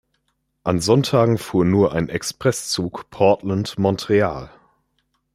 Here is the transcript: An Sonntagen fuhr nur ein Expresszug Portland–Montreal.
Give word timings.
An 0.63 0.79
Sonntagen 0.79 1.37
fuhr 1.37 1.63
nur 1.63 1.91
ein 1.93 2.09
Expresszug 2.09 3.11
Portland–Montreal. 3.11 4.49